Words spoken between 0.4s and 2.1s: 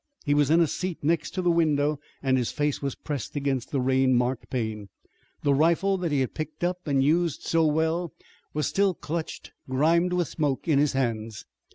in a seat next to the window,